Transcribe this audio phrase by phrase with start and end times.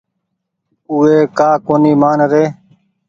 [0.89, 2.43] اُو وي ڪآ ڪونيٚ مآن ري۔